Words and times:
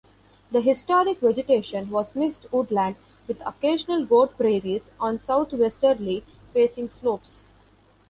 The 0.51 0.61
historic 0.61 1.19
vegetation 1.19 1.91
was 1.91 2.15
mixed 2.15 2.51
woodland, 2.51 2.95
with 3.27 3.39
occasional 3.45 4.03
goat 4.03 4.35
prairies 4.35 4.89
on 4.99 5.19
southwesterly 5.19 6.23
facing 6.53 6.89
slopes. 6.89 7.43